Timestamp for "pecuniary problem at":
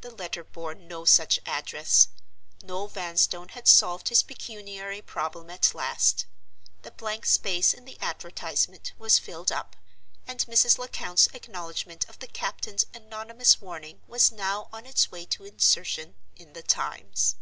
4.24-5.76